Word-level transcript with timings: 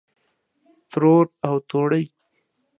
ترور 0.91 1.25
او 1.47 1.53
توړۍ 1.69 2.03